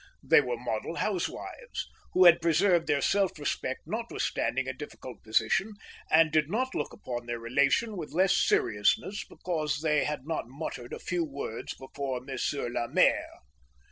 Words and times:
They 0.23 0.41
were 0.41 0.57
model 0.57 0.95
housewives, 0.95 1.87
who 2.13 2.25
had 2.25 2.41
preserved 2.41 2.87
their 2.87 3.01
self 3.03 3.37
respect 3.37 3.81
notwithstanding 3.85 4.67
a 4.67 4.73
difficult 4.73 5.21
position, 5.21 5.73
and 6.09 6.31
did 6.31 6.49
not 6.49 6.73
look 6.73 6.91
upon 6.91 7.27
their 7.27 7.37
relation 7.37 7.95
with 7.95 8.11
less 8.11 8.35
seriousness 8.35 9.23
because 9.23 9.81
they 9.81 10.03
had 10.05 10.25
not 10.25 10.47
muttered 10.47 10.91
a 10.93 10.97
few 10.97 11.23
words 11.23 11.75
before 11.75 12.19
Monsieur 12.19 12.67
le 12.67 12.87
Maire. 12.89 13.29